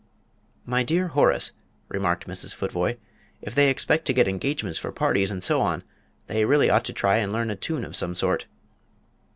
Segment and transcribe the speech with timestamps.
[0.65, 1.51] "My dear Horace!"
[1.87, 2.55] remarked Mrs.
[2.55, 2.97] Futvoye,
[3.39, 5.83] "if they expect to get engagements for parties and so on,
[6.25, 8.47] they really ought to try and learn a tune of some sort."